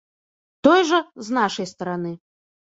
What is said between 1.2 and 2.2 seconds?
з нашай стараны.